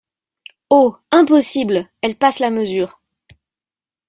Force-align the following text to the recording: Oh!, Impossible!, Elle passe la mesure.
Oh!, 0.71 0.95
Impossible!, 1.11 1.87
Elle 2.01 2.15
passe 2.15 2.39
la 2.39 2.49
mesure. 2.49 2.99